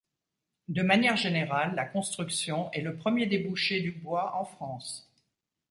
De 0.67 0.81
manière 0.81 1.15
générale, 1.15 1.75
la 1.75 1.85
construction 1.85 2.71
est 2.71 2.81
le 2.81 2.95
premier 2.95 3.27
débouché 3.27 3.81
du 3.81 3.91
bois 3.91 4.33
en 4.35 4.45
France. 4.45 5.07